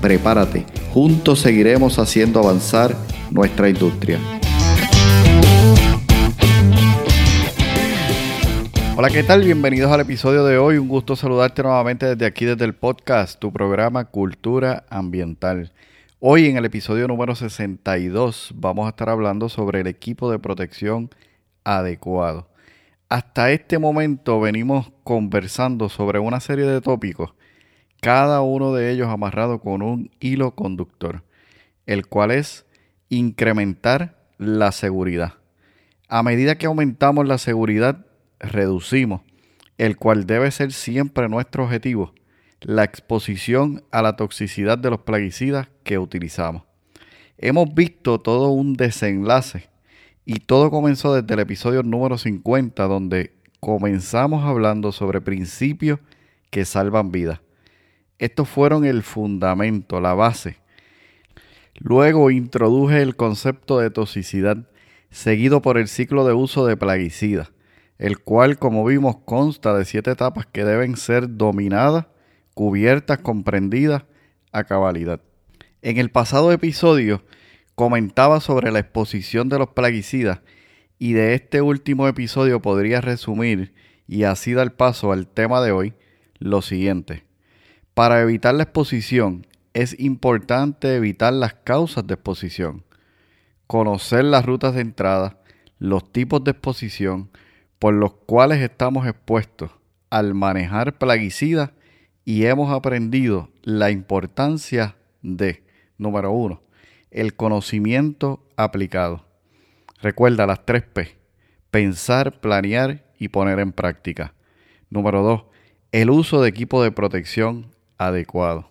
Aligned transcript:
Prepárate, 0.00 0.64
juntos 0.94 1.40
seguiremos 1.40 1.98
haciendo 1.98 2.40
avanzar 2.40 2.96
nuestra 3.30 3.68
industria. 3.68 4.18
Hola, 8.96 9.10
¿qué 9.10 9.22
tal? 9.22 9.44
Bienvenidos 9.44 9.92
al 9.92 10.00
episodio 10.00 10.44
de 10.44 10.56
hoy. 10.56 10.78
Un 10.78 10.88
gusto 10.88 11.16
saludarte 11.16 11.62
nuevamente 11.62 12.06
desde 12.06 12.24
aquí, 12.24 12.46
desde 12.46 12.64
el 12.64 12.74
podcast, 12.74 13.38
tu 13.38 13.52
programa 13.52 14.06
Cultura 14.06 14.84
Ambiental. 14.88 15.70
Hoy 16.18 16.46
en 16.46 16.56
el 16.56 16.64
episodio 16.64 17.06
número 17.06 17.34
62 17.34 18.52
vamos 18.54 18.86
a 18.86 18.90
estar 18.90 19.10
hablando 19.10 19.50
sobre 19.50 19.80
el 19.80 19.86
equipo 19.86 20.30
de 20.30 20.38
protección 20.38 21.10
adecuado. 21.62 22.48
Hasta 23.10 23.50
este 23.52 23.78
momento 23.78 24.40
venimos 24.40 24.92
conversando 25.04 25.90
sobre 25.90 26.18
una 26.20 26.40
serie 26.40 26.64
de 26.64 26.80
tópicos, 26.80 27.34
cada 28.00 28.40
uno 28.40 28.72
de 28.72 28.90
ellos 28.90 29.08
amarrado 29.08 29.60
con 29.60 29.82
un 29.82 30.10
hilo 30.20 30.54
conductor, 30.54 31.22
el 31.86 32.06
cual 32.06 32.30
es 32.30 32.66
incrementar 33.08 34.16
la 34.38 34.72
seguridad. 34.72 35.34
A 36.08 36.22
medida 36.22 36.56
que 36.56 36.66
aumentamos 36.66 37.26
la 37.28 37.38
seguridad, 37.38 38.06
reducimos, 38.38 39.20
el 39.78 39.96
cual 39.96 40.26
debe 40.26 40.50
ser 40.50 40.72
siempre 40.72 41.28
nuestro 41.28 41.64
objetivo, 41.64 42.14
la 42.60 42.84
exposición 42.84 43.82
a 43.90 44.02
la 44.02 44.16
toxicidad 44.16 44.78
de 44.78 44.90
los 44.90 45.00
plaguicidas 45.00 45.68
que 45.84 45.98
utilizamos. 45.98 46.62
Hemos 47.38 47.72
visto 47.74 48.20
todo 48.20 48.48
un 48.48 48.74
desenlace 48.74 49.68
y 50.24 50.40
todo 50.40 50.70
comenzó 50.70 51.14
desde 51.14 51.32
el 51.34 51.40
episodio 51.40 51.82
número 51.82 52.18
50 52.18 52.84
donde 52.84 53.34
comenzamos 53.60 54.44
hablando 54.44 54.92
sobre 54.92 55.20
principios 55.20 56.00
que 56.50 56.64
salvan 56.64 57.10
vidas. 57.10 57.40
Estos 58.20 58.48
fueron 58.48 58.84
el 58.84 59.02
fundamento, 59.02 60.00
la 60.00 60.14
base. 60.14 60.58
Luego 61.74 62.30
introduje 62.30 63.02
el 63.02 63.16
concepto 63.16 63.80
de 63.80 63.90
toxicidad, 63.90 64.68
seguido 65.10 65.60
por 65.60 65.76
el 65.76 65.88
ciclo 65.88 66.24
de 66.24 66.34
uso 66.34 66.64
de 66.66 66.76
plaguicidas 66.76 67.50
el 68.00 68.18
cual, 68.18 68.58
como 68.58 68.82
vimos, 68.82 69.18
consta 69.26 69.76
de 69.76 69.84
siete 69.84 70.10
etapas 70.10 70.46
que 70.46 70.64
deben 70.64 70.96
ser 70.96 71.36
dominadas, 71.36 72.06
cubiertas, 72.54 73.18
comprendidas 73.18 74.04
a 74.52 74.64
cabalidad. 74.64 75.20
En 75.82 75.98
el 75.98 76.10
pasado 76.10 76.50
episodio 76.50 77.22
comentaba 77.74 78.40
sobre 78.40 78.72
la 78.72 78.78
exposición 78.78 79.50
de 79.50 79.58
los 79.58 79.68
plaguicidas 79.68 80.40
y 80.98 81.12
de 81.12 81.34
este 81.34 81.60
último 81.60 82.08
episodio 82.08 82.62
podría 82.62 83.02
resumir 83.02 83.74
y 84.08 84.22
así 84.22 84.54
dar 84.54 84.76
paso 84.76 85.12
al 85.12 85.26
tema 85.26 85.60
de 85.60 85.72
hoy 85.72 85.92
lo 86.38 86.62
siguiente. 86.62 87.29
Para 88.00 88.22
evitar 88.22 88.54
la 88.54 88.62
exposición 88.62 89.46
es 89.74 90.00
importante 90.00 90.96
evitar 90.96 91.34
las 91.34 91.52
causas 91.52 92.06
de 92.06 92.14
exposición, 92.14 92.82
conocer 93.66 94.24
las 94.24 94.46
rutas 94.46 94.74
de 94.74 94.80
entrada, 94.80 95.42
los 95.78 96.10
tipos 96.10 96.42
de 96.42 96.52
exposición, 96.52 97.28
por 97.78 97.92
los 97.92 98.14
cuales 98.14 98.62
estamos 98.62 99.06
expuestos 99.06 99.72
al 100.08 100.32
manejar 100.32 100.96
plaguicidas 100.96 101.72
y 102.24 102.46
hemos 102.46 102.72
aprendido 102.72 103.50
la 103.64 103.90
importancia 103.90 104.96
de, 105.20 105.62
número 105.98 106.32
uno, 106.32 106.62
el 107.10 107.36
conocimiento 107.36 108.42
aplicado. 108.56 109.26
Recuerda 110.00 110.46
las 110.46 110.64
tres 110.64 110.84
P, 110.84 111.18
pensar, 111.70 112.40
planear 112.40 113.04
y 113.18 113.28
poner 113.28 113.58
en 113.58 113.72
práctica. 113.72 114.32
Número 114.88 115.22
dos, 115.22 115.44
el 115.92 116.08
uso 116.08 116.40
de 116.40 116.48
equipo 116.48 116.82
de 116.82 116.92
protección 116.92 117.78
adecuado. 118.00 118.70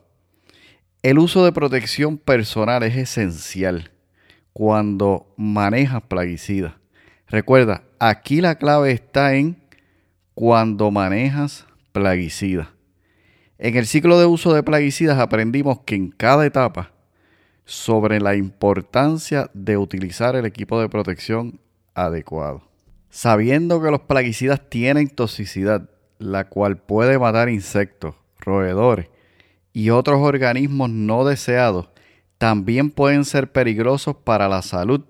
El 1.03 1.19
uso 1.19 1.45
de 1.45 1.51
protección 1.51 2.17
personal 2.17 2.81
es 2.81 2.97
esencial 2.97 3.91
cuando 4.53 5.31
manejas 5.37 6.01
plaguicidas. 6.01 6.73
Recuerda, 7.27 7.83
aquí 7.99 8.41
la 8.41 8.55
clave 8.55 8.91
está 8.91 9.35
en 9.35 9.55
cuando 10.33 10.89
manejas 10.89 11.67
plaguicidas. 11.91 12.69
En 13.59 13.77
el 13.77 13.85
ciclo 13.85 14.19
de 14.19 14.25
uso 14.25 14.53
de 14.53 14.63
plaguicidas 14.63 15.19
aprendimos 15.19 15.81
que 15.81 15.95
en 15.95 16.09
cada 16.09 16.45
etapa 16.45 16.91
sobre 17.65 18.19
la 18.19 18.35
importancia 18.35 19.51
de 19.53 19.77
utilizar 19.77 20.35
el 20.35 20.47
equipo 20.47 20.81
de 20.81 20.89
protección 20.89 21.59
adecuado. 21.93 22.63
Sabiendo 23.11 23.79
que 23.81 23.91
los 23.91 24.01
plaguicidas 24.01 24.69
tienen 24.69 25.07
toxicidad, 25.07 25.87
la 26.17 26.49
cual 26.49 26.77
puede 26.77 27.19
matar 27.19 27.47
insectos, 27.49 28.15
roedores 28.39 29.07
y 29.73 29.89
otros 29.89 30.19
organismos 30.21 30.89
no 30.89 31.25
deseados, 31.25 31.89
también 32.37 32.89
pueden 32.91 33.25
ser 33.25 33.51
peligrosos 33.51 34.15
para 34.15 34.47
la 34.47 34.61
salud 34.61 35.05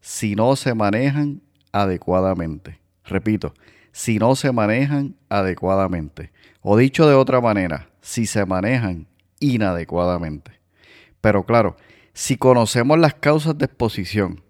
si 0.00 0.34
no 0.34 0.56
se 0.56 0.74
manejan 0.74 1.42
adecuadamente. 1.72 2.80
Repito, 3.04 3.54
si 3.92 4.18
no 4.18 4.36
se 4.36 4.52
manejan 4.52 5.16
adecuadamente. 5.28 6.32
O 6.60 6.76
dicho 6.76 7.08
de 7.08 7.14
otra 7.14 7.40
manera, 7.40 7.88
si 8.00 8.26
se 8.26 8.44
manejan 8.44 9.06
inadecuadamente. 9.40 10.52
Pero 11.20 11.44
claro, 11.44 11.76
si 12.12 12.36
conocemos 12.36 12.98
las 12.98 13.14
causas 13.14 13.56
de 13.58 13.66
exposición, 13.66 14.42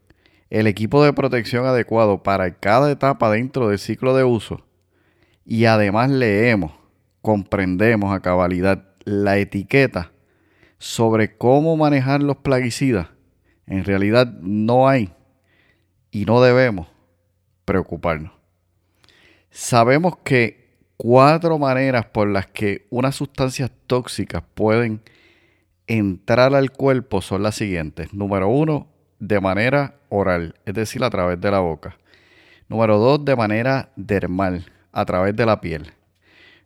el 0.50 0.66
equipo 0.66 1.04
de 1.04 1.12
protección 1.12 1.66
adecuado 1.66 2.22
para 2.22 2.54
cada 2.54 2.90
etapa 2.90 3.30
dentro 3.30 3.68
del 3.68 3.78
ciclo 3.78 4.16
de 4.16 4.24
uso, 4.24 4.64
y 5.44 5.66
además 5.66 6.10
leemos, 6.10 6.72
comprendemos 7.22 8.14
a 8.14 8.20
cabalidad 8.20 8.95
la 9.06 9.38
etiqueta 9.38 10.12
sobre 10.78 11.38
cómo 11.38 11.76
manejar 11.76 12.22
los 12.22 12.36
plaguicidas, 12.38 13.08
en 13.66 13.84
realidad 13.84 14.26
no 14.42 14.88
hay 14.88 15.14
y 16.10 16.26
no 16.26 16.42
debemos 16.42 16.88
preocuparnos. 17.64 18.32
Sabemos 19.50 20.18
que 20.18 20.76
cuatro 20.96 21.58
maneras 21.58 22.06
por 22.06 22.28
las 22.28 22.46
que 22.46 22.86
unas 22.90 23.14
sustancias 23.14 23.70
tóxicas 23.86 24.42
pueden 24.54 25.00
entrar 25.86 26.54
al 26.54 26.72
cuerpo 26.72 27.22
son 27.22 27.42
las 27.42 27.54
siguientes. 27.54 28.12
Número 28.12 28.48
uno, 28.48 28.88
de 29.18 29.40
manera 29.40 29.94
oral, 30.08 30.56
es 30.66 30.74
decir, 30.74 31.02
a 31.04 31.10
través 31.10 31.40
de 31.40 31.50
la 31.50 31.60
boca. 31.60 31.96
Número 32.68 32.98
dos, 32.98 33.24
de 33.24 33.36
manera 33.36 33.92
dermal, 33.94 34.66
a 34.92 35.04
través 35.04 35.36
de 35.36 35.46
la 35.46 35.60
piel. 35.60 35.92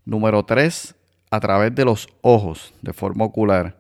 Número 0.04 0.42
tres, 0.44 0.94
a 1.30 1.41
través 1.41 1.74
de 1.74 1.84
los 1.84 2.08
ojos, 2.22 2.74
de 2.82 2.92
forma 2.92 3.24
ocular. 3.24 3.76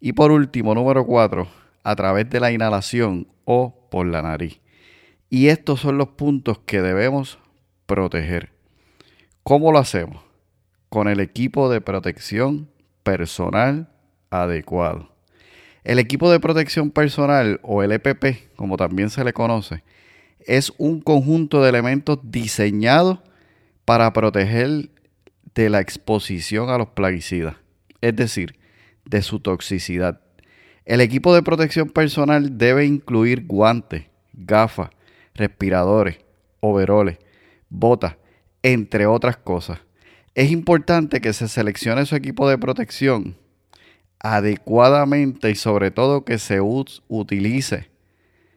Y 0.00 0.12
por 0.12 0.30
último, 0.30 0.74
número 0.74 1.04
cuatro, 1.04 1.48
a 1.82 1.96
través 1.96 2.30
de 2.30 2.40
la 2.40 2.52
inhalación 2.52 3.26
o 3.44 3.88
por 3.90 4.06
la 4.06 4.22
nariz. 4.22 4.60
Y 5.28 5.48
estos 5.48 5.80
son 5.80 5.98
los 5.98 6.08
puntos 6.08 6.58
que 6.60 6.80
debemos 6.80 7.38
proteger. 7.86 8.52
¿Cómo 9.42 9.72
lo 9.72 9.78
hacemos? 9.78 10.22
Con 10.88 11.08
el 11.08 11.20
equipo 11.20 11.68
de 11.68 11.80
protección 11.80 12.68
personal 13.02 13.88
adecuado. 14.30 15.10
El 15.84 15.98
equipo 15.98 16.30
de 16.30 16.40
protección 16.40 16.90
personal 16.90 17.60
o 17.62 17.82
el 17.82 17.92
EPP, 17.92 18.56
como 18.56 18.76
también 18.76 19.10
se 19.10 19.22
le 19.22 19.32
conoce, 19.32 19.84
es 20.40 20.72
un 20.78 21.00
conjunto 21.00 21.62
de 21.62 21.68
elementos 21.68 22.18
diseñados 22.22 23.20
para 23.84 24.12
proteger 24.12 24.90
de 25.56 25.70
la 25.70 25.80
exposición 25.80 26.68
a 26.68 26.78
los 26.78 26.90
plaguicidas, 26.90 27.56
es 28.02 28.14
decir, 28.14 28.58
de 29.06 29.22
su 29.22 29.40
toxicidad. 29.40 30.20
El 30.84 31.00
equipo 31.00 31.34
de 31.34 31.42
protección 31.42 31.88
personal 31.88 32.58
debe 32.58 32.84
incluir 32.84 33.46
guantes, 33.46 34.04
gafas, 34.34 34.90
respiradores, 35.34 36.18
overoles, 36.60 37.18
botas, 37.70 38.16
entre 38.62 39.06
otras 39.06 39.38
cosas. 39.38 39.80
Es 40.34 40.50
importante 40.52 41.22
que 41.22 41.32
se 41.32 41.48
seleccione 41.48 42.04
su 42.04 42.14
equipo 42.14 42.48
de 42.48 42.58
protección 42.58 43.36
adecuadamente 44.18 45.50
y 45.50 45.54
sobre 45.54 45.90
todo 45.90 46.24
que 46.24 46.38
se 46.38 46.60
utilice 46.60 47.90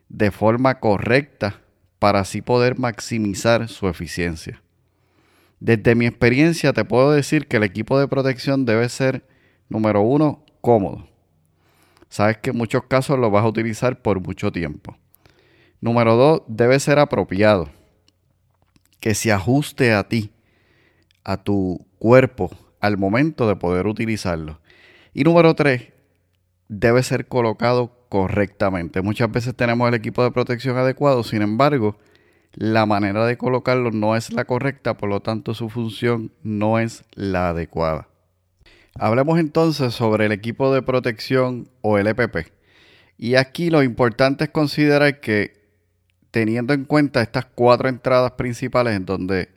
de 0.10 0.32
forma 0.32 0.80
correcta 0.80 1.62
para 1.98 2.20
así 2.22 2.42
poder 2.42 2.78
maximizar 2.78 3.70
su 3.70 3.88
eficiencia. 3.88 4.62
Desde 5.60 5.96
mi 5.96 6.06
experiencia 6.06 6.74
te 6.74 6.86
puedo 6.86 7.12
decir 7.12 7.48
que 7.48 7.58
el 7.58 7.64
equipo 7.64 8.00
de 8.00 8.08
protección 8.08 8.66
debe 8.66 8.88
ser, 8.90 9.26
número 9.68 10.02
uno, 10.02 10.46
cómodo. 10.62 11.08
sabes 12.10 12.38
que 12.38 12.50
en 12.52 12.58
muchos 12.58 12.84
casos 12.86 13.20
lo 13.20 13.30
vas 13.30 13.44
a 13.44 13.48
utilizar 13.48 14.02
por 14.02 14.20
mucho 14.20 14.52
tiempo. 14.52 14.98
Número 15.82 16.16
dos, 16.16 16.42
debe 16.48 16.80
ser 16.80 17.00
apropiado, 17.00 17.70
que 19.00 19.14
se 19.16 19.32
ajuste 19.32 19.94
a 19.94 20.08
ti, 20.08 20.32
a 21.24 21.38
tu 21.38 21.86
cuerpo, 22.00 22.50
al 22.80 22.98
momento 22.98 23.48
de 23.48 23.56
poder 23.56 23.88
utilizarlo. 23.88 24.60
Y 25.14 25.24
número 25.24 25.54
tres, 25.56 25.90
debe 26.68 27.04
ser 27.04 27.28
colocado 27.28 28.06
correctamente. 28.10 29.02
Muchas 29.02 29.32
veces 29.32 29.56
tenemos 29.56 29.88
el 29.88 29.96
equipo 29.96 30.24
de 30.24 30.32
protección 30.32 30.78
adecuado, 30.78 31.24
sin 31.24 31.42
embargo, 31.42 31.98
la 32.54 32.86
manera 32.86 33.26
de 33.26 33.38
colocarlo 33.38 33.92
no 33.92 34.16
es 34.16 34.34
la 34.34 34.46
correcta, 34.46 34.98
por 34.98 35.10
lo 35.10 35.22
tanto 35.22 35.54
su 35.54 35.70
función 35.70 36.32
no 36.44 36.80
es 36.80 37.04
la 37.14 37.50
adecuada. 37.50 38.08
Hablemos 38.96 39.40
entonces 39.40 39.94
sobre 39.94 40.26
el 40.26 40.32
equipo 40.32 40.74
de 40.74 40.82
protección 40.82 41.70
o 41.82 41.98
el 41.98 42.08
EPP. 42.08 42.52
Y 43.18 43.36
aquí 43.36 43.70
lo 43.70 43.84
importante 43.84 44.46
es 44.46 44.50
considerar 44.50 45.20
que 45.20 45.60
teniendo 46.32 46.74
en 46.74 46.86
cuenta 46.86 47.22
estas 47.22 47.46
cuatro 47.46 47.90
entradas 47.90 48.32
principales 48.32 48.96
en 48.96 49.06
donde 49.06 49.50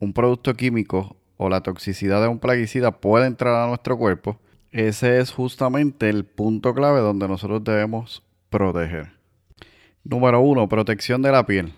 un 0.00 0.12
producto 0.12 0.54
químico 0.54 1.16
o 1.36 1.48
la 1.48 1.60
toxicidad 1.60 2.20
de 2.22 2.28
un 2.28 2.38
plaguicida 2.38 2.92
puede 2.92 3.26
entrar 3.26 3.54
a 3.54 3.66
nuestro 3.66 3.96
cuerpo, 3.96 4.40
ese 4.70 5.18
es 5.20 5.30
justamente 5.32 6.08
el 6.08 6.24
punto 6.24 6.74
clave 6.74 7.00
donde 7.00 7.28
nosotros 7.28 7.62
debemos 7.62 8.22
proteger. 8.50 9.12
Número 10.04 10.40
uno, 10.40 10.68
protección 10.68 11.22
de 11.22 11.30
la 11.30 11.46
piel. 11.46 11.74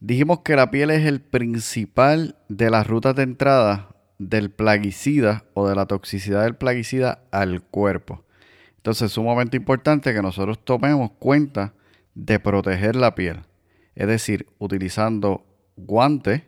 Dijimos 0.00 0.40
que 0.40 0.54
la 0.54 0.70
piel 0.70 0.90
es 0.90 1.04
el 1.06 1.20
principal 1.20 2.36
de 2.48 2.70
las 2.70 2.86
rutas 2.86 3.16
de 3.16 3.24
entrada 3.24 3.96
del 4.18 4.50
plaguicida 4.50 5.44
o 5.54 5.68
de 5.68 5.74
la 5.74 5.86
toxicidad 5.86 6.44
del 6.44 6.56
plaguicida 6.56 7.22
al 7.32 7.62
cuerpo. 7.62 8.24
Entonces 8.76 9.06
es 9.06 9.12
sumamente 9.12 9.56
importante 9.56 10.14
que 10.14 10.22
nosotros 10.22 10.64
tomemos 10.64 11.10
cuenta 11.18 11.74
de 12.14 12.38
proteger 12.38 12.94
la 12.94 13.14
piel. 13.14 13.40
Es 13.96 14.06
decir, 14.06 14.46
utilizando 14.58 15.44
guantes 15.76 16.42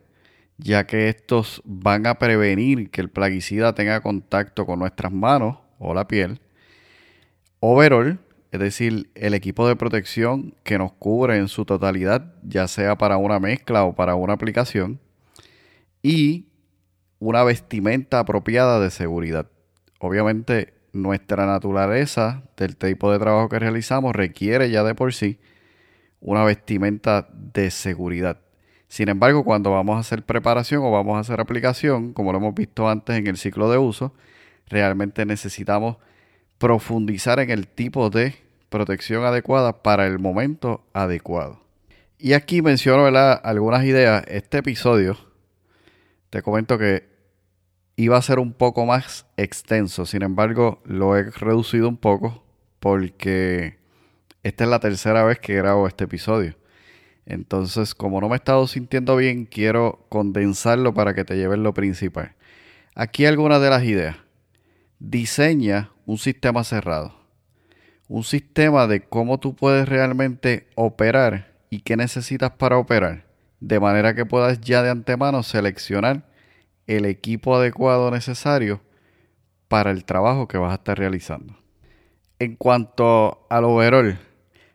ya 0.62 0.86
que 0.86 1.08
estos 1.08 1.62
van 1.64 2.06
a 2.06 2.18
prevenir 2.18 2.90
que 2.90 3.00
el 3.00 3.08
plaguicida 3.08 3.74
tenga 3.74 4.00
contacto 4.00 4.66
con 4.66 4.78
nuestras 4.78 5.12
manos 5.12 5.58
o 5.78 5.94
la 5.94 6.06
piel. 6.06 6.40
Overall, 7.60 8.20
es 8.52 8.60
decir, 8.60 9.10
el 9.14 9.34
equipo 9.34 9.68
de 9.68 9.76
protección 9.76 10.54
que 10.64 10.78
nos 10.78 10.92
cubre 10.92 11.36
en 11.36 11.48
su 11.48 11.64
totalidad, 11.64 12.34
ya 12.42 12.66
sea 12.66 12.98
para 12.98 13.16
una 13.16 13.38
mezcla 13.38 13.84
o 13.84 13.94
para 13.94 14.16
una 14.16 14.32
aplicación. 14.32 14.98
Y 16.02 16.46
una 17.20 17.44
vestimenta 17.44 18.18
apropiada 18.18 18.80
de 18.80 18.90
seguridad. 18.90 19.46
Obviamente, 20.00 20.74
nuestra 20.92 21.46
naturaleza 21.46 22.42
del 22.56 22.76
tipo 22.76 23.12
de 23.12 23.18
trabajo 23.18 23.48
que 23.48 23.58
realizamos 23.58 24.16
requiere 24.16 24.70
ya 24.70 24.82
de 24.82 24.94
por 24.94 25.12
sí 25.12 25.38
una 26.20 26.42
vestimenta 26.44 27.28
de 27.32 27.70
seguridad. 27.70 28.40
Sin 28.88 29.08
embargo, 29.08 29.44
cuando 29.44 29.70
vamos 29.70 29.96
a 29.96 30.00
hacer 30.00 30.24
preparación 30.24 30.82
o 30.82 30.90
vamos 30.90 31.16
a 31.16 31.20
hacer 31.20 31.40
aplicación, 31.40 32.12
como 32.12 32.32
lo 32.32 32.38
hemos 32.38 32.54
visto 32.54 32.88
antes 32.88 33.16
en 33.16 33.26
el 33.26 33.36
ciclo 33.36 33.70
de 33.70 33.78
uso, 33.78 34.12
realmente 34.66 35.24
necesitamos 35.24 35.98
profundizar 36.60 37.40
en 37.40 37.48
el 37.50 37.66
tipo 37.66 38.10
de 38.10 38.34
protección 38.68 39.24
adecuada 39.24 39.82
para 39.82 40.06
el 40.06 40.18
momento 40.18 40.84
adecuado. 40.92 41.62
Y 42.18 42.34
aquí 42.34 42.60
menciono 42.60 43.06
algunas 43.06 43.82
ideas. 43.84 44.22
Este 44.28 44.58
episodio, 44.58 45.16
te 46.28 46.42
comento 46.42 46.76
que 46.76 47.08
iba 47.96 48.18
a 48.18 48.22
ser 48.22 48.38
un 48.38 48.52
poco 48.52 48.84
más 48.84 49.24
extenso, 49.38 50.04
sin 50.04 50.22
embargo 50.22 50.82
lo 50.84 51.16
he 51.16 51.30
reducido 51.30 51.88
un 51.88 51.96
poco 51.96 52.44
porque 52.78 53.78
esta 54.42 54.64
es 54.64 54.70
la 54.70 54.80
tercera 54.80 55.24
vez 55.24 55.38
que 55.38 55.54
grabo 55.54 55.88
este 55.88 56.04
episodio. 56.04 56.56
Entonces, 57.24 57.94
como 57.94 58.20
no 58.20 58.28
me 58.28 58.34
he 58.34 58.36
estado 58.36 58.66
sintiendo 58.66 59.16
bien, 59.16 59.46
quiero 59.46 60.04
condensarlo 60.10 60.92
para 60.92 61.14
que 61.14 61.24
te 61.24 61.36
lleves 61.36 61.58
lo 61.58 61.72
principal. 61.72 62.34
Aquí 62.94 63.24
algunas 63.24 63.62
de 63.62 63.70
las 63.70 63.82
ideas. 63.84 64.16
Diseña 64.98 65.90
un 66.10 66.18
sistema 66.18 66.64
cerrado. 66.64 67.14
Un 68.08 68.24
sistema 68.24 68.88
de 68.88 69.00
cómo 69.00 69.38
tú 69.38 69.54
puedes 69.54 69.88
realmente 69.88 70.66
operar 70.74 71.52
y 71.70 71.82
qué 71.82 71.96
necesitas 71.96 72.50
para 72.50 72.78
operar. 72.78 73.26
De 73.60 73.78
manera 73.78 74.14
que 74.14 74.26
puedas 74.26 74.60
ya 74.60 74.82
de 74.82 74.90
antemano 74.90 75.44
seleccionar 75.44 76.24
el 76.88 77.04
equipo 77.04 77.54
adecuado 77.54 78.10
necesario 78.10 78.80
para 79.68 79.92
el 79.92 80.04
trabajo 80.04 80.48
que 80.48 80.58
vas 80.58 80.72
a 80.72 80.76
estar 80.76 80.98
realizando. 80.98 81.56
En 82.40 82.56
cuanto 82.56 83.46
al 83.48 83.64
overall, 83.64 84.18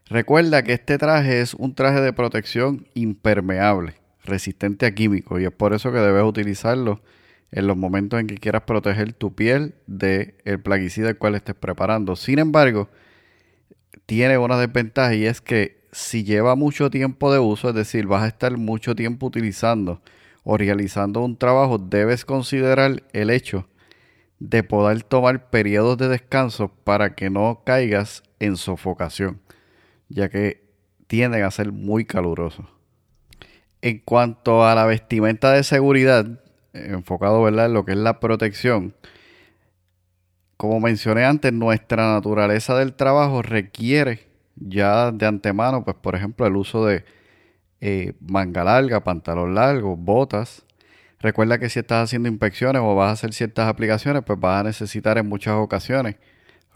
Recuerda 0.07 0.61
que 0.61 0.73
este 0.73 0.99
traje 0.99 1.41
es 1.41 1.55
un 1.55 1.73
traje 1.73 1.99
de 1.99 2.13
protección 2.13 2.87
impermeable, 2.93 3.95
resistente 4.23 4.85
a 4.85 4.93
químicos, 4.93 5.41
y 5.41 5.45
es 5.45 5.51
por 5.51 5.73
eso 5.73 5.91
que 5.91 5.97
debes 5.97 6.23
utilizarlo 6.23 7.01
en 7.55 7.65
los 7.65 7.75
momentos 7.75 8.19
en 8.19 8.27
que 8.27 8.37
quieras 8.37 8.63
proteger 8.63 9.13
tu 9.13 9.33
piel 9.33 9.73
del 9.87 10.35
el 10.45 10.61
plaguicida 10.61 11.09
el 11.09 11.17
cual 11.17 11.33
estés 11.33 11.55
preparando. 11.55 12.15
Sin 12.15 12.37
embargo, 12.37 12.89
tiene 14.05 14.37
una 14.37 14.59
desventaja 14.59 15.15
y 15.15 15.25
es 15.25 15.41
que 15.41 15.83
si 15.91 16.23
lleva 16.23 16.55
mucho 16.55 16.91
tiempo 16.91 17.33
de 17.33 17.39
uso, 17.39 17.69
es 17.69 17.75
decir, 17.75 18.05
vas 18.05 18.23
a 18.23 18.27
estar 18.27 18.55
mucho 18.57 18.93
tiempo 18.93 19.25
utilizando 19.25 20.01
o 20.43 20.57
realizando 20.57 21.21
un 21.21 21.37
trabajo, 21.37 21.79
debes 21.79 22.25
considerar 22.25 23.01
el 23.13 23.29
hecho 23.31 23.67
de 24.37 24.61
poder 24.61 25.01
tomar 25.01 25.49
periodos 25.49 25.97
de 25.97 26.09
descanso 26.09 26.67
para 26.83 27.15
que 27.15 27.31
no 27.31 27.63
caigas 27.65 28.21
en 28.39 28.57
sofocación 28.57 29.39
ya 30.09 30.29
que 30.29 30.63
tienden 31.07 31.43
a 31.43 31.51
ser 31.51 31.71
muy 31.71 32.05
calurosos. 32.05 32.65
En 33.81 33.99
cuanto 33.99 34.65
a 34.65 34.75
la 34.75 34.85
vestimenta 34.85 35.51
de 35.51 35.63
seguridad, 35.63 36.41
enfocado 36.75 37.41
¿verdad? 37.43 37.67
en 37.67 37.73
lo 37.73 37.85
que 37.85 37.93
es 37.93 37.97
la 37.97 38.19
protección, 38.19 38.93
como 40.57 40.79
mencioné 40.79 41.25
antes, 41.25 41.51
nuestra 41.51 42.13
naturaleza 42.13 42.77
del 42.77 42.93
trabajo 42.93 43.41
requiere 43.41 44.27
ya 44.55 45.11
de 45.11 45.25
antemano, 45.25 45.83
pues 45.83 45.97
por 45.97 46.15
ejemplo, 46.15 46.45
el 46.47 46.55
uso 46.55 46.85
de 46.85 47.03
eh, 47.81 48.13
manga 48.21 48.63
larga, 48.63 49.03
pantalón 49.03 49.53
largo, 49.55 49.97
botas. 49.97 50.65
Recuerda 51.19 51.59
que 51.59 51.69
si 51.69 51.79
estás 51.79 52.05
haciendo 52.05 52.29
inspecciones 52.29 52.81
o 52.83 52.95
vas 52.95 53.09
a 53.09 53.13
hacer 53.13 53.33
ciertas 53.33 53.67
aplicaciones, 53.67 54.23
pues 54.25 54.39
vas 54.39 54.61
a 54.61 54.63
necesitar 54.63 55.17
en 55.17 55.27
muchas 55.27 55.55
ocasiones 55.55 56.15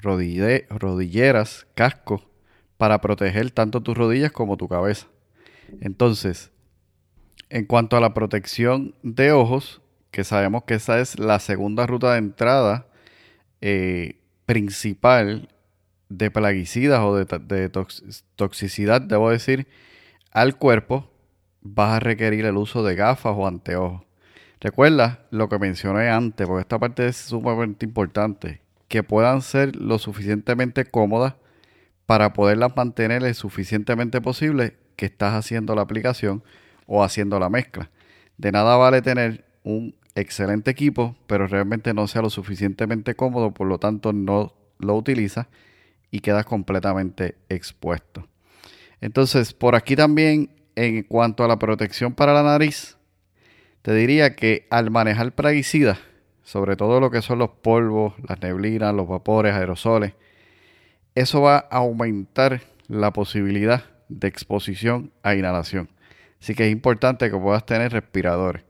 rodilleras, 0.02 1.68
cascos 1.76 2.28
para 2.78 3.02
proteger 3.02 3.52
tanto 3.52 3.82
tus 3.82 3.98
rodillas 3.98 4.32
como 4.32 4.58
tu 4.58 4.68
cabeza. 4.68 5.08
Entonces, 5.82 6.52
en 7.50 7.66
cuanto 7.66 7.98
a 7.98 8.02
la 8.02 8.14
protección 8.14 8.96
de 9.04 9.32
ojos, 9.32 9.82
que 10.12 10.24
sabemos 10.24 10.64
que 10.64 10.76
esa 10.76 11.00
es 11.00 11.20
la 11.20 11.40
segunda 11.40 11.86
ruta 11.86 12.14
de 12.14 12.20
entrada 12.20 12.88
eh, 13.62 14.20
principal 14.46 15.50
de 16.10 16.32
plaguicidas 16.32 17.02
o 17.02 17.16
de, 17.16 17.70
toxicidad, 18.36 19.02
debo 19.02 19.30
decir, 19.30 19.68
al 20.32 20.58
cuerpo, 20.58 21.12
vas 21.62 21.94
a 21.94 22.00
requerir 22.00 22.46
el 22.46 22.58
uso 22.58 22.84
de 22.84 22.96
gafas 22.96 23.34
o 23.36 23.48
anteojos. 23.48 24.02
Recuerda 24.60 25.28
lo 25.30 25.48
que 25.50 25.60
mencioné 25.60 26.10
antes, 26.10 26.48
porque 26.48 26.62
esta 26.62 26.80
parte 26.80 27.08
es 27.08 27.16
sumamente 27.16 27.86
importante, 27.86 28.62
que 28.88 29.04
puedan 29.04 29.42
ser 29.42 29.76
lo 29.76 30.00
suficientemente 30.00 30.86
cómodas 30.86 31.36
para 32.06 32.34
poderlas 32.34 32.76
mantener 32.76 33.22
lo 33.22 33.34
suficientemente 33.36 34.20
posible 34.20 34.78
que 34.96 35.06
estás 35.06 35.36
haciendo 35.36 35.76
la 35.76 35.84
aplicación 35.84 36.44
o 36.88 37.04
haciendo 37.04 37.40
la 37.40 37.50
mezcla. 37.50 37.92
De 38.38 38.52
nada 38.52 38.76
vale 38.78 39.04
tener 39.04 39.46
un 39.64 39.96
excelente 40.16 40.72
equipo, 40.72 41.16
pero 41.28 41.48
realmente 41.48 41.94
no 41.94 42.08
sea 42.08 42.22
lo 42.22 42.30
suficientemente 42.30 43.16
cómodo, 43.16 43.54
por 43.54 43.68
lo 43.68 43.80
tanto 43.80 44.14
no 44.14 44.54
lo 44.80 44.96
utilizas 44.96 45.48
y 46.12 46.20
quedas 46.22 46.46
completamente 46.46 47.36
expuesto. 47.50 48.28
Entonces, 49.02 49.54
por 49.54 49.76
aquí 49.76 49.96
también, 49.96 50.52
en 50.76 51.04
cuanto 51.04 51.44
a 51.44 51.48
la 51.48 51.60
protección 51.60 52.14
para 52.14 52.34
la 52.34 52.44
nariz, 52.44 52.98
te 53.82 53.94
diría 53.94 54.36
que 54.36 54.68
al 54.70 54.92
manejar 54.92 55.34
plaguicidas, 55.34 56.00
sobre 56.44 56.76
todo 56.76 57.00
lo 57.00 57.12
que 57.12 57.22
son 57.22 57.40
los 57.40 57.52
polvos, 57.52 58.14
las 58.28 58.42
neblinas, 58.42 58.94
los 58.94 59.08
vapores, 59.08 59.54
aerosoles, 59.54 60.14
eso 61.16 61.42
va 61.42 61.58
a 61.58 61.78
aumentar 61.78 62.62
la 62.88 63.14
posibilidad 63.14 63.84
de 64.10 64.28
exposición 64.28 65.12
a 65.24 65.36
inhalación. 65.36 65.90
Así 66.42 66.56
que 66.56 66.66
es 66.66 66.72
importante 66.72 67.30
que 67.30 67.38
puedas 67.38 67.66
tener 67.66 67.92
respiradores. 67.92 68.64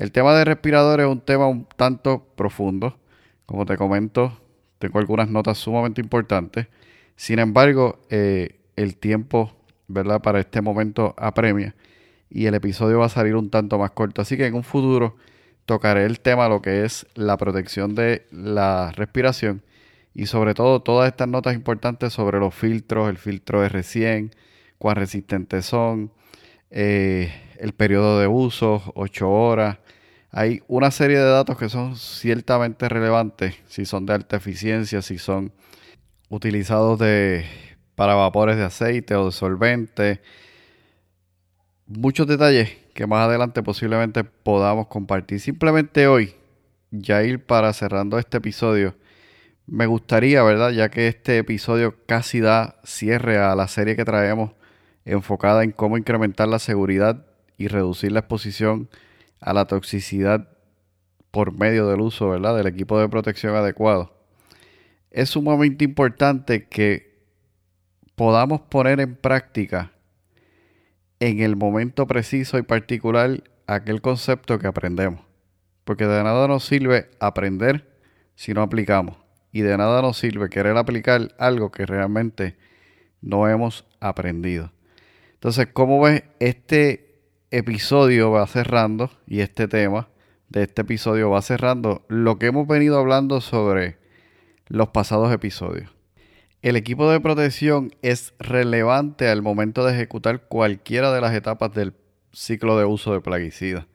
El 0.00 0.12
tema 0.12 0.34
de 0.34 0.46
respiradores 0.46 1.04
es 1.04 1.12
un 1.12 1.20
tema 1.20 1.46
un 1.46 1.66
tanto 1.76 2.24
profundo. 2.34 2.98
Como 3.44 3.66
te 3.66 3.76
comento, 3.76 4.40
tengo 4.78 4.98
algunas 4.98 5.28
notas 5.28 5.58
sumamente 5.58 6.00
importantes. 6.00 6.68
Sin 7.16 7.38
embargo, 7.38 8.00
eh, 8.08 8.60
el 8.76 8.96
tiempo 8.96 9.54
¿verdad? 9.88 10.22
para 10.22 10.40
este 10.40 10.62
momento 10.62 11.14
apremia 11.18 11.74
y 12.30 12.46
el 12.46 12.54
episodio 12.54 13.00
va 13.00 13.06
a 13.06 13.08
salir 13.10 13.36
un 13.36 13.50
tanto 13.50 13.76
más 13.78 13.90
corto. 13.90 14.22
Así 14.22 14.38
que 14.38 14.46
en 14.46 14.54
un 14.54 14.64
futuro 14.64 15.16
tocaré 15.66 16.06
el 16.06 16.20
tema, 16.20 16.48
lo 16.48 16.62
que 16.62 16.86
es 16.86 17.06
la 17.14 17.36
protección 17.36 17.94
de 17.94 18.26
la 18.30 18.92
respiración 18.92 19.60
y 20.14 20.24
sobre 20.24 20.54
todo 20.54 20.80
todas 20.80 21.08
estas 21.08 21.28
notas 21.28 21.54
importantes 21.54 22.14
sobre 22.14 22.38
los 22.38 22.54
filtros, 22.54 23.10
el 23.10 23.18
filtro 23.18 23.66
R100, 23.66 24.32
cuán 24.78 24.96
resistentes 24.96 25.66
son, 25.66 26.10
eh, 26.70 27.49
el 27.60 27.74
periodo 27.74 28.18
de 28.18 28.26
uso, 28.26 28.82
8 28.94 29.30
horas. 29.30 29.78
Hay 30.30 30.62
una 30.68 30.90
serie 30.90 31.18
de 31.18 31.30
datos 31.30 31.58
que 31.58 31.68
son 31.68 31.96
ciertamente 31.96 32.88
relevantes, 32.88 33.56
si 33.66 33.84
son 33.84 34.06
de 34.06 34.14
alta 34.14 34.36
eficiencia, 34.36 35.02
si 35.02 35.18
son 35.18 35.52
utilizados 36.28 36.98
de, 36.98 37.44
para 37.94 38.14
vapores 38.14 38.56
de 38.56 38.64
aceite 38.64 39.14
o 39.14 39.26
de 39.26 39.32
solvente. 39.32 40.22
Muchos 41.86 42.26
detalles 42.26 42.70
que 42.94 43.06
más 43.06 43.26
adelante 43.26 43.62
posiblemente 43.62 44.24
podamos 44.24 44.86
compartir. 44.86 45.40
Simplemente 45.40 46.06
hoy, 46.06 46.34
ya 46.90 47.22
ir 47.22 47.44
para 47.44 47.72
cerrando 47.72 48.18
este 48.18 48.38
episodio, 48.38 48.94
me 49.66 49.86
gustaría, 49.86 50.42
¿verdad? 50.42 50.70
Ya 50.70 50.88
que 50.88 51.08
este 51.08 51.38
episodio 51.38 51.96
casi 52.06 52.40
da 52.40 52.80
cierre 52.84 53.38
a 53.38 53.54
la 53.54 53.68
serie 53.68 53.96
que 53.96 54.04
traemos 54.04 54.52
enfocada 55.04 55.64
en 55.64 55.72
cómo 55.72 55.98
incrementar 55.98 56.48
la 56.48 56.58
seguridad 56.58 57.26
y 57.60 57.68
reducir 57.68 58.10
la 58.10 58.20
exposición 58.20 58.88
a 59.38 59.52
la 59.52 59.66
toxicidad 59.66 60.48
por 61.30 61.52
medio 61.52 61.86
del 61.88 62.00
uso, 62.00 62.30
¿verdad? 62.30 62.56
Del 62.56 62.66
equipo 62.66 62.98
de 62.98 63.06
protección 63.06 63.54
adecuado. 63.54 64.16
Es 65.10 65.28
sumamente 65.28 65.84
importante 65.84 66.68
que 66.68 67.20
podamos 68.14 68.62
poner 68.62 68.98
en 68.98 69.14
práctica 69.14 69.92
en 71.20 71.40
el 71.40 71.54
momento 71.54 72.06
preciso 72.06 72.56
y 72.56 72.62
particular 72.62 73.44
aquel 73.66 74.00
concepto 74.00 74.58
que 74.58 74.66
aprendemos. 74.66 75.20
Porque 75.84 76.06
de 76.06 76.24
nada 76.24 76.48
nos 76.48 76.64
sirve 76.64 77.10
aprender 77.20 77.94
si 78.36 78.54
no 78.54 78.62
aplicamos. 78.62 79.18
Y 79.52 79.60
de 79.60 79.76
nada 79.76 80.00
nos 80.00 80.16
sirve 80.16 80.48
querer 80.48 80.78
aplicar 80.78 81.34
algo 81.38 81.70
que 81.70 81.84
realmente 81.84 82.56
no 83.20 83.46
hemos 83.50 83.84
aprendido. 84.00 84.72
Entonces, 85.34 85.66
como 85.66 86.00
ves, 86.00 86.22
este 86.38 87.09
episodio 87.50 88.30
va 88.30 88.46
cerrando 88.46 89.10
y 89.26 89.40
este 89.40 89.66
tema 89.66 90.08
de 90.48 90.62
este 90.62 90.82
episodio 90.82 91.30
va 91.30 91.42
cerrando 91.42 92.04
lo 92.08 92.38
que 92.38 92.46
hemos 92.46 92.68
venido 92.68 92.96
hablando 92.96 93.40
sobre 93.40 93.98
los 94.68 94.90
pasados 94.90 95.32
episodios. 95.32 95.90
El 96.62 96.76
equipo 96.76 97.10
de 97.10 97.18
protección 97.18 97.92
es 98.02 98.34
relevante 98.38 99.28
al 99.28 99.42
momento 99.42 99.84
de 99.84 99.94
ejecutar 99.94 100.42
cualquiera 100.42 101.12
de 101.12 101.20
las 101.20 101.34
etapas 101.34 101.72
del 101.72 101.94
ciclo 102.32 102.78
de 102.78 102.84
uso 102.84 103.12
de 103.12 103.20
plaguicidas. 103.20 103.86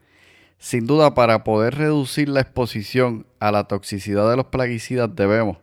Sin 0.57 0.85
duda, 0.85 1.13
para 1.13 1.43
poder 1.43 1.75
reducir 1.75 2.27
la 2.27 2.41
exposición 2.41 3.25
a 3.39 3.51
la 3.51 3.65
toxicidad 3.65 4.29
de 4.29 4.35
los 4.35 4.47
plaguicidas 4.47 5.15
debemos 5.15 5.59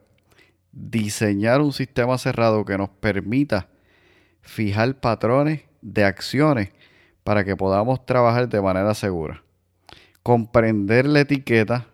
diseñar 0.71 1.61
un 1.61 1.75
sistema 1.75 2.17
cerrado 2.17 2.65
que 2.65 2.79
nos 2.79 2.89
permita 2.89 3.69
fijar 4.41 4.99
patrones 4.99 5.63
de 5.83 6.05
acciones 6.05 6.71
para 7.25 7.45
que 7.45 7.57
podamos 7.57 8.05
trabajar 8.07 8.49
de 8.49 8.61
manera 8.61 8.95
segura. 8.95 9.43
Comprender 10.23 11.07
la 11.07 11.21
etiqueta 11.21 11.87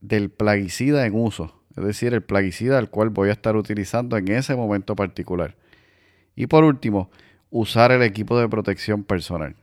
del 0.00 0.30
plaguicida 0.30 1.06
en 1.06 1.14
uso 1.14 1.62
es 1.76 1.84
decir, 1.84 2.12
el 2.12 2.22
plaguicida 2.22 2.78
al 2.78 2.90
cual 2.90 3.08
voy 3.08 3.30
a 3.30 3.32
estar 3.32 3.56
utilizando 3.56 4.16
en 4.16 4.28
ese 4.28 4.54
momento 4.54 4.94
particular. 4.94 5.56
Y 6.36 6.46
por 6.46 6.64
último, 6.64 7.10
usar 7.50 7.92
el 7.92 8.02
equipo 8.02 8.38
de 8.38 8.48
protección 8.48 9.04
personal. 9.04 9.56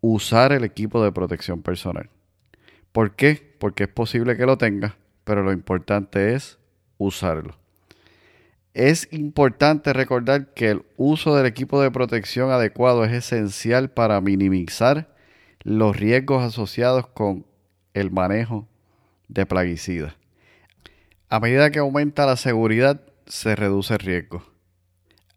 Usar 0.00 0.52
el 0.52 0.64
equipo 0.64 1.02
de 1.02 1.12
protección 1.12 1.62
personal. 1.62 2.10
¿Por 2.92 3.16
qué? 3.16 3.56
Porque 3.58 3.84
es 3.84 3.88
posible 3.88 4.36
que 4.36 4.46
lo 4.46 4.58
tenga, 4.58 4.96
pero 5.24 5.42
lo 5.42 5.52
importante 5.52 6.34
es 6.34 6.58
usarlo. 6.98 7.56
Es 8.76 9.08
importante 9.10 9.94
recordar 9.94 10.52
que 10.52 10.68
el 10.68 10.82
uso 10.98 11.34
del 11.34 11.46
equipo 11.46 11.80
de 11.80 11.90
protección 11.90 12.50
adecuado 12.50 13.06
es 13.06 13.12
esencial 13.12 13.88
para 13.88 14.20
minimizar 14.20 15.16
los 15.62 15.96
riesgos 15.96 16.42
asociados 16.42 17.06
con 17.06 17.46
el 17.94 18.10
manejo 18.10 18.68
de 19.28 19.46
plaguicidas. 19.46 20.12
A 21.30 21.40
medida 21.40 21.70
que 21.70 21.78
aumenta 21.78 22.26
la 22.26 22.36
seguridad, 22.36 23.00
se 23.26 23.56
reduce 23.56 23.94
el 23.94 24.00
riesgo. 24.00 24.42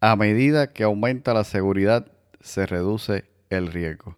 A 0.01 0.17
medida 0.17 0.73
que 0.73 0.83
aumenta 0.83 1.33
la 1.33 1.45
seguridad, 1.45 2.11
se 2.41 2.65
reduce 2.65 3.23
el 3.49 3.67
riesgo. 3.67 4.17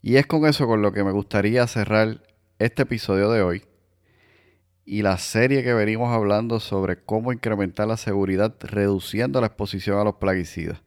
Y 0.00 0.14
es 0.14 0.28
con 0.28 0.46
eso 0.46 0.68
con 0.68 0.80
lo 0.80 0.92
que 0.92 1.02
me 1.02 1.10
gustaría 1.10 1.66
cerrar 1.66 2.22
este 2.60 2.82
episodio 2.82 3.32
de 3.32 3.42
hoy 3.42 3.64
y 4.84 5.02
la 5.02 5.16
serie 5.18 5.62
que 5.62 5.72
venimos 5.72 6.12
hablando 6.12 6.60
sobre 6.60 7.02
cómo 7.02 7.32
incrementar 7.32 7.88
la 7.88 7.96
seguridad 7.96 8.54
reduciendo 8.60 9.40
la 9.40 9.46
exposición 9.46 9.98
a 9.98 10.04
los 10.04 10.16
plaguicidas. 10.16 10.82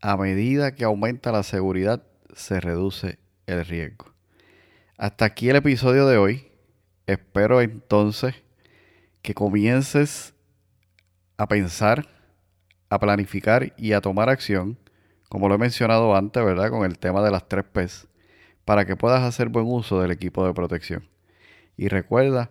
A 0.00 0.16
medida 0.16 0.74
que 0.74 0.84
aumenta 0.84 1.32
la 1.32 1.42
seguridad, 1.42 2.02
se 2.34 2.60
reduce 2.60 3.18
el 3.46 3.64
riesgo. 3.64 4.12
Hasta 4.96 5.24
aquí 5.24 5.48
el 5.48 5.56
episodio 5.56 6.06
de 6.06 6.18
hoy. 6.18 6.48
Espero 7.06 7.60
entonces 7.60 8.34
que 9.22 9.34
comiences 9.34 10.34
a 11.36 11.48
pensar, 11.48 12.06
a 12.90 12.98
planificar 12.98 13.74
y 13.76 13.92
a 13.92 14.00
tomar 14.00 14.28
acción, 14.28 14.78
como 15.28 15.48
lo 15.48 15.56
he 15.56 15.58
mencionado 15.58 16.14
antes, 16.14 16.44
¿verdad? 16.44 16.70
Con 16.70 16.84
el 16.84 16.98
tema 16.98 17.22
de 17.22 17.30
las 17.30 17.48
tres 17.48 17.64
P's, 17.64 18.06
para 18.64 18.84
que 18.84 18.96
puedas 18.96 19.22
hacer 19.22 19.48
buen 19.48 19.66
uso 19.66 20.00
del 20.00 20.12
equipo 20.12 20.46
de 20.46 20.54
protección. 20.54 21.08
Y 21.76 21.88
recuerda, 21.88 22.50